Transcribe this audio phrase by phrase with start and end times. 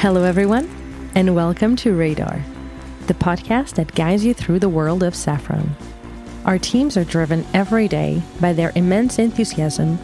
[0.00, 0.70] Hello, everyone,
[1.16, 2.44] and welcome to Radar,
[3.08, 5.70] the podcast that guides you through the world of Safran.
[6.44, 9.98] Our teams are driven every day by their immense enthusiasm,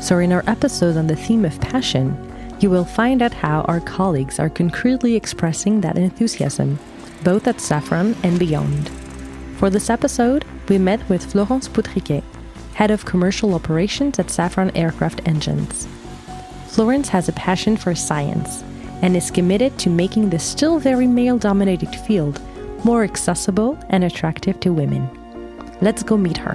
[0.00, 2.16] so in our episode on the theme of passion,
[2.60, 6.78] you will find out how our colleagues are concretely expressing that enthusiasm,
[7.24, 8.88] both at Safran and beyond.
[9.56, 12.22] For this episode, we met with Florence Poutriquet,
[12.74, 15.88] head of commercial operations at Safran Aircraft Engines.
[16.68, 18.62] Florence has a passion for science
[19.02, 22.40] and is committed to making the still very male dominated field
[22.84, 25.08] more accessible and attractive to women.
[25.80, 26.54] Let's go meet her.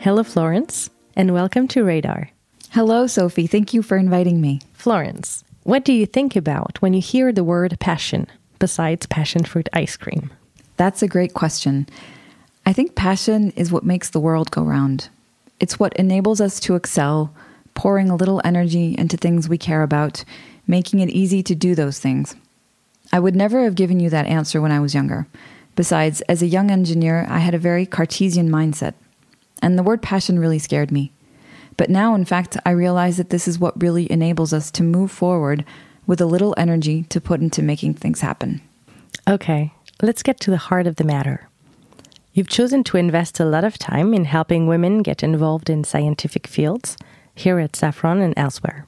[0.00, 2.30] Hello, Florence, and welcome to Radar.
[2.70, 3.46] Hello, Sophie.
[3.46, 4.60] Thank you for inviting me.
[4.72, 8.26] Florence, what do you think about when you hear the word passion,
[8.58, 10.30] besides passion fruit ice cream?
[10.76, 11.86] That's a great question.
[12.66, 15.08] I think passion is what makes the world go round.
[15.60, 17.32] It's what enables us to excel,
[17.74, 20.24] pouring a little energy into things we care about,
[20.66, 22.34] making it easy to do those things.
[23.12, 25.26] I would never have given you that answer when I was younger.
[25.76, 28.94] Besides, as a young engineer, I had a very Cartesian mindset,
[29.60, 31.12] and the word passion really scared me.
[31.76, 35.10] But now, in fact, I realize that this is what really enables us to move
[35.10, 35.64] forward
[36.06, 38.60] with a little energy to put into making things happen.
[39.28, 41.48] Okay, let's get to the heart of the matter.
[42.32, 46.46] You've chosen to invest a lot of time in helping women get involved in scientific
[46.46, 46.96] fields
[47.34, 48.86] here at Safran and elsewhere.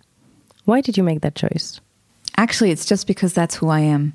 [0.65, 1.81] Why did you make that choice?
[2.37, 4.15] Actually, it's just because that's who I am.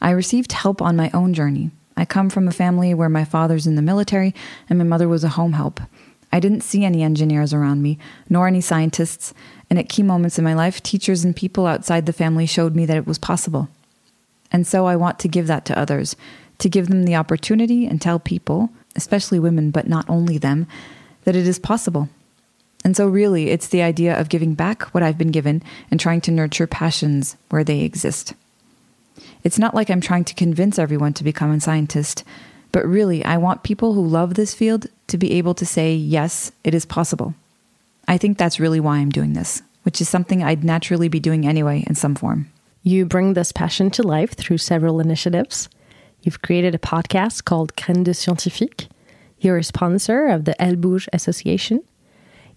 [0.00, 1.70] I received help on my own journey.
[1.96, 4.34] I come from a family where my father's in the military
[4.68, 5.80] and my mother was a home help.
[6.32, 9.34] I didn't see any engineers around me, nor any scientists,
[9.68, 12.86] and at key moments in my life, teachers and people outside the family showed me
[12.86, 13.68] that it was possible.
[14.50, 16.16] And so I want to give that to others,
[16.58, 20.66] to give them the opportunity and tell people, especially women, but not only them,
[21.24, 22.08] that it is possible.
[22.84, 26.20] And so, really, it's the idea of giving back what I've been given and trying
[26.22, 28.34] to nurture passions where they exist.
[29.44, 32.24] It's not like I'm trying to convince everyone to become a scientist,
[32.72, 36.50] but really, I want people who love this field to be able to say, yes,
[36.64, 37.34] it is possible.
[38.08, 41.46] I think that's really why I'm doing this, which is something I'd naturally be doing
[41.46, 42.50] anyway in some form.
[42.82, 45.68] You bring this passion to life through several initiatives.
[46.22, 48.88] You've created a podcast called Graines de Scientifique.
[49.38, 51.82] You're a sponsor of the Elle Bouge Association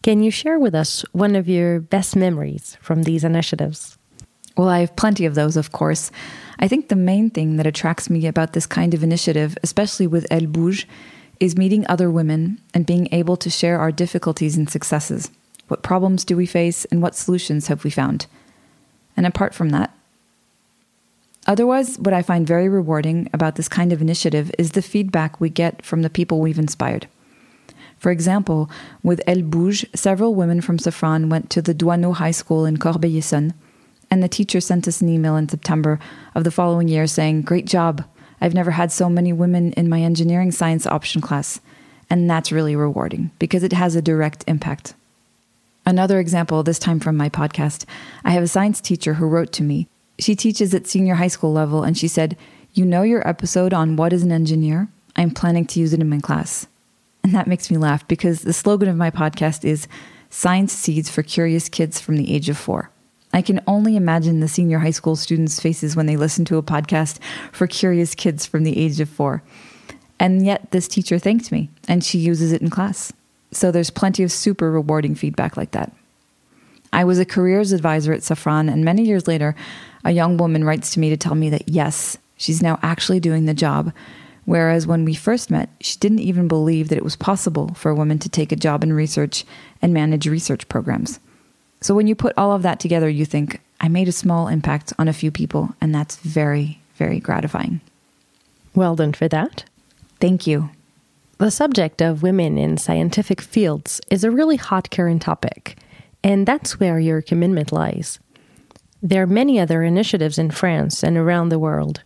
[0.05, 3.97] can you share with us one of your best memories from these initiatives?
[4.55, 6.11] Well, I have plenty of those, of course.
[6.59, 10.27] I think the main thing that attracts me about this kind of initiative, especially with
[10.29, 10.87] Elle Bouge,
[11.39, 15.31] is meeting other women and being able to share our difficulties and successes.
[15.69, 18.27] What problems do we face and what solutions have we found?
[19.17, 19.91] And apart from that,
[21.47, 25.49] otherwise, what I find very rewarding about this kind of initiative is the feedback we
[25.49, 27.07] get from the people we've inspired.
[27.97, 28.69] For example,
[29.03, 33.53] with Elle Bouge, several women from Safran went to the Doisneau High School in Corbeil-Essonnes,
[34.11, 35.99] and the teacher sent us an email in September
[36.35, 38.05] of the following year saying, Great job!
[38.39, 41.59] I've never had so many women in my engineering science option class.
[42.09, 44.93] And that's really rewarding because it has a direct impact.
[45.85, 47.85] Another example, this time from my podcast,
[48.23, 49.87] I have a science teacher who wrote to me.
[50.19, 52.37] She teaches at senior high school level, and she said,
[52.73, 54.87] You know your episode on what is an engineer?
[55.15, 56.67] I'm planning to use it in my class.
[57.25, 59.87] And that makes me laugh because the slogan of my podcast is
[60.29, 62.91] Science Seeds for Curious Kids from the Age of Four.
[63.33, 66.61] I can only imagine the senior high school students' faces when they listen to a
[66.61, 67.17] podcast
[67.51, 69.41] for curious kids from the age of four.
[70.19, 73.11] And yet, this teacher thanked me, and she uses it in class.
[73.51, 75.91] So there's plenty of super rewarding feedback like that.
[76.93, 79.55] I was a careers advisor at Safran, and many years later,
[80.03, 83.45] a young woman writes to me to tell me that yes, she's now actually doing
[83.45, 83.91] the job
[84.45, 87.95] Whereas when we first met, she didn't even believe that it was possible for a
[87.95, 89.43] woman to take a job in research
[89.81, 91.19] and manage research programs.
[91.81, 94.93] So when you put all of that together, you think, I made a small impact
[94.97, 97.81] on a few people, and that's very, very gratifying.
[98.73, 99.65] Well done for that.
[100.19, 100.69] Thank you.
[101.37, 105.77] The subject of women in scientific fields is a really hot current topic,
[106.23, 108.19] and that's where your commitment lies.
[109.01, 112.01] There are many other initiatives in France and around the world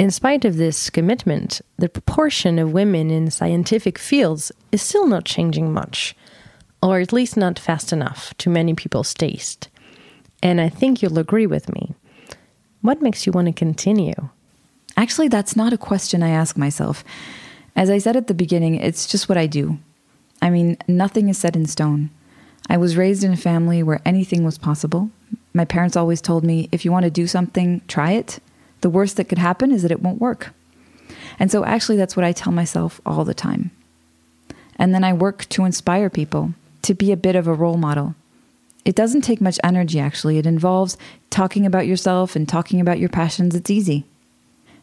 [0.00, 5.26] in spite of this commitment, the proportion of women in scientific fields is still not
[5.26, 6.16] changing much,
[6.82, 9.68] or at least not fast enough to many people's taste.
[10.42, 11.92] And I think you'll agree with me.
[12.80, 14.14] What makes you want to continue?
[14.96, 17.04] Actually, that's not a question I ask myself.
[17.76, 19.78] As I said at the beginning, it's just what I do.
[20.40, 22.08] I mean, nothing is set in stone.
[22.70, 25.10] I was raised in a family where anything was possible.
[25.52, 28.38] My parents always told me if you want to do something, try it.
[28.80, 30.52] The worst that could happen is that it won't work.
[31.38, 33.70] And so, actually, that's what I tell myself all the time.
[34.76, 38.14] And then I work to inspire people, to be a bit of a role model.
[38.84, 40.38] It doesn't take much energy, actually.
[40.38, 40.96] It involves
[41.28, 43.54] talking about yourself and talking about your passions.
[43.54, 44.04] It's easy.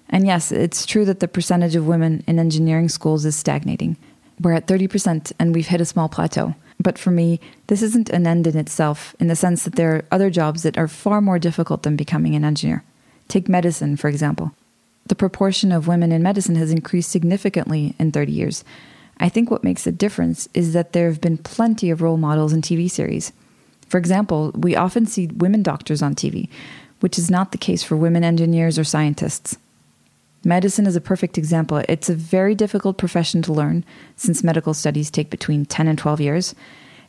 [0.09, 3.97] And yes, it's true that the percentage of women in engineering schools is stagnating.
[4.39, 6.55] We're at 30% and we've hit a small plateau.
[6.79, 10.05] But for me, this isn't an end in itself, in the sense that there are
[10.11, 12.83] other jobs that are far more difficult than becoming an engineer.
[13.27, 14.53] Take medicine, for example.
[15.07, 18.63] The proportion of women in medicine has increased significantly in 30 years.
[19.19, 22.53] I think what makes a difference is that there have been plenty of role models
[22.53, 23.31] in TV series.
[23.87, 26.49] For example, we often see women doctors on TV,
[26.99, 29.57] which is not the case for women engineers or scientists.
[30.43, 31.81] Medicine is a perfect example.
[31.89, 33.83] It's a very difficult profession to learn
[34.15, 36.55] since medical studies take between 10 and 12 years.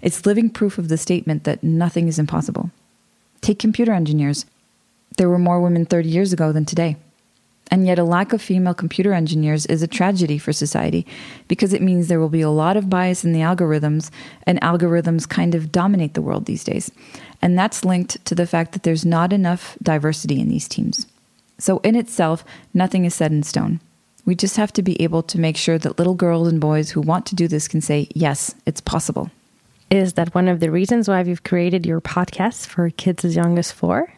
[0.01, 2.71] It's living proof of the statement that nothing is impossible.
[3.41, 4.47] Take computer engineers.
[5.19, 6.97] There were more women 30 years ago than today.
[7.71, 11.07] And yet, a lack of female computer engineers is a tragedy for society
[11.49, 14.11] because it means there will be a lot of bias in the algorithms,
[14.45, 16.91] and algorithms kind of dominate the world these days.
[17.43, 21.07] And that's linked to the fact that there's not enough diversity in these teams.
[21.59, 23.81] So, in itself, nothing is set in stone.
[24.25, 27.01] We just have to be able to make sure that little girls and boys who
[27.01, 29.31] want to do this can say, yes, it's possible.
[29.91, 33.59] Is that one of the reasons why you've created your podcast for kids as young
[33.59, 34.13] as four?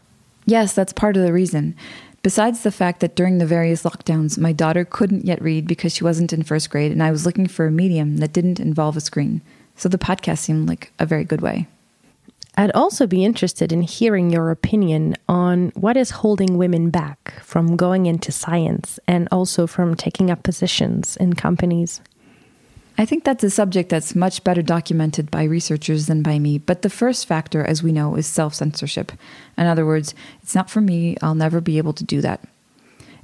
[0.46, 1.74] Yes, that's part of the reason.
[2.22, 6.04] Besides the fact that during the various lockdowns, my daughter couldn't yet read because she
[6.04, 9.00] wasn't in first grade, and I was looking for a medium that didn't involve a
[9.00, 9.40] screen.
[9.76, 11.66] So the podcast seemed like a very good way.
[12.56, 17.76] I'd also be interested in hearing your opinion on what is holding women back from
[17.76, 22.02] going into science and also from taking up positions in companies.
[22.98, 26.58] I think that's a subject that's much better documented by researchers than by me.
[26.58, 29.12] But the first factor, as we know, is self censorship.
[29.56, 32.46] In other words, it's not for me, I'll never be able to do that.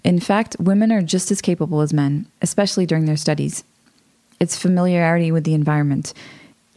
[0.03, 3.65] In fact, women are just as capable as men, especially during their studies.
[4.39, 6.15] It's familiarity with the environment.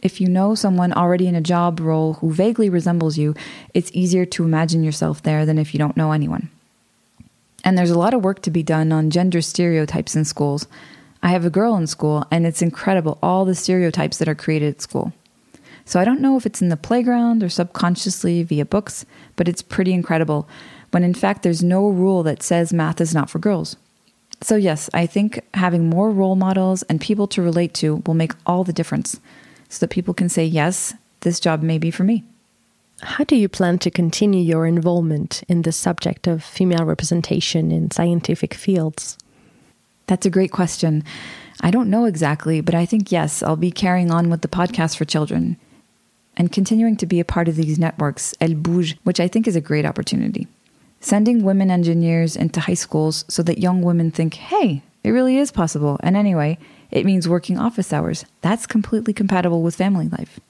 [0.02, 3.34] If you know someone already in a job role who vaguely resembles you,
[3.74, 6.50] it's easier to imagine yourself there than if you don't know anyone.
[7.62, 10.66] And there's a lot of work to be done on gender stereotypes in schools.
[11.22, 14.74] I have a girl in school, and it's incredible all the stereotypes that are created
[14.74, 15.12] at school.
[15.84, 19.04] So I don't know if it's in the playground or subconsciously via books,
[19.36, 20.48] but it's pretty incredible
[20.90, 23.76] when in fact there's no rule that says math is not for girls.
[24.42, 28.32] So, yes, I think having more role models and people to relate to will make
[28.46, 29.20] all the difference
[29.68, 32.24] so that people can say, yes, this job may be for me.
[33.02, 37.90] How do you plan to continue your involvement in the subject of female representation in
[37.90, 39.18] scientific fields?
[40.10, 41.04] That's a great question.
[41.60, 44.96] I don't know exactly, but I think yes, I'll be carrying on with the podcast
[44.96, 45.56] for children
[46.36, 49.54] and continuing to be a part of these networks, Elle Bouge, which I think is
[49.54, 50.48] a great opportunity.
[51.00, 55.52] Sending women engineers into high schools so that young women think, hey, it really is
[55.52, 55.96] possible.
[56.02, 56.58] And anyway,
[56.90, 58.24] it means working office hours.
[58.40, 60.40] That's completely compatible with family life.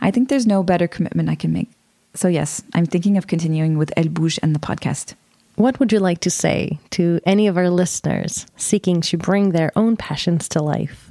[0.00, 1.70] I think there's no better commitment I can make.
[2.14, 5.14] So, yes, I'm thinking of continuing with Elle Bouge and the podcast.
[5.58, 9.72] What would you like to say to any of our listeners seeking to bring their
[9.74, 11.10] own passions to life?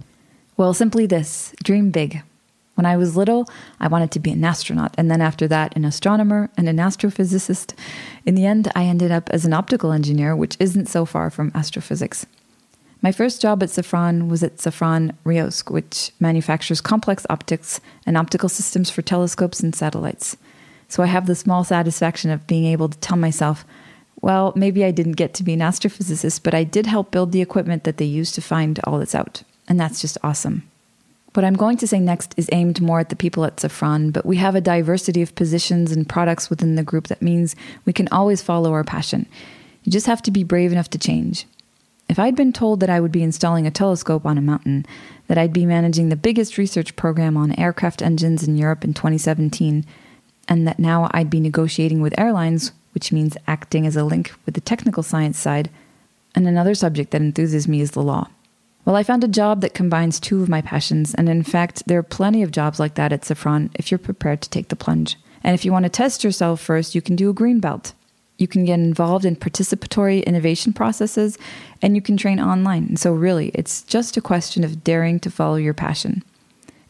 [0.55, 2.23] Well, simply this dream big.
[2.75, 3.49] When I was little,
[3.81, 7.73] I wanted to be an astronaut, and then after that, an astronomer and an astrophysicist.
[8.25, 11.51] In the end, I ended up as an optical engineer, which isn't so far from
[11.53, 12.25] astrophysics.
[13.01, 18.47] My first job at Safran was at Safran Reosc, which manufactures complex optics and optical
[18.47, 20.37] systems for telescopes and satellites.
[20.87, 23.65] So I have the small satisfaction of being able to tell myself
[24.21, 27.41] well, maybe I didn't get to be an astrophysicist, but I did help build the
[27.41, 29.43] equipment that they use to find all that's out.
[29.67, 30.69] And that's just awesome.
[31.33, 34.25] What I'm going to say next is aimed more at the people at Safran, but
[34.25, 37.55] we have a diversity of positions and products within the group that means
[37.85, 39.27] we can always follow our passion.
[39.83, 41.45] You just have to be brave enough to change.
[42.09, 44.85] If I'd been told that I would be installing a telescope on a mountain,
[45.27, 49.85] that I'd be managing the biggest research program on aircraft engines in Europe in 2017,
[50.47, 54.55] and that now I'd be negotiating with airlines which means acting as a link with
[54.55, 55.69] the technical science side,
[56.33, 58.27] and another subject that enthuses me is the law.
[58.85, 61.99] Well, I found a job that combines two of my passions, and in fact, there
[61.99, 65.15] are plenty of jobs like that at Safran if you're prepared to take the plunge.
[65.43, 67.93] And if you want to test yourself first, you can do a green belt.
[68.39, 71.37] You can get involved in participatory innovation processes,
[71.83, 72.85] and you can train online.
[72.87, 76.23] And so, really, it's just a question of daring to follow your passion.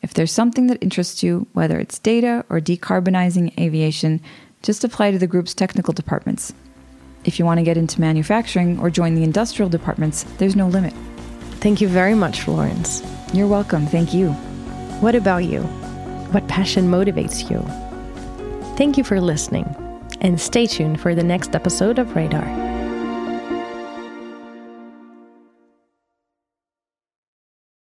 [0.01, 4.21] If there's something that interests you, whether it's data or decarbonizing aviation,
[4.67, 6.51] just apply to the group's technical departments.
[7.23, 10.93] If you want to get into manufacturing or join the industrial departments, there's no limit.
[11.61, 13.01] Thank you very much, Florence.
[13.33, 13.85] You're welcome.
[13.85, 14.31] Thank you.
[14.99, 15.61] What about you?
[16.33, 17.61] What passion motivates you?
[18.75, 19.73] Thank you for listening,
[20.19, 22.66] and stay tuned for the next episode of Radar.